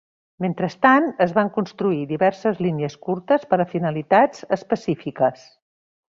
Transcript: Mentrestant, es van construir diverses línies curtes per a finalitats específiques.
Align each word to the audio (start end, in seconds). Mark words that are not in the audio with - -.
Mentrestant, 0.43 1.03
es 1.25 1.35
van 1.35 1.51
construir 1.57 1.99
diverses 2.13 2.63
línies 2.67 2.95
curtes 3.09 3.47
per 3.53 3.61
a 3.61 3.69
finalitats 3.75 4.49
específiques. 4.59 5.47